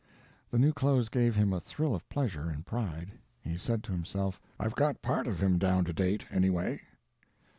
[0.49, 3.11] The new clothes gave him a thrill of pleasure and pride.
[3.43, 6.81] He said to himself, "I've got part of him down to date, anyway."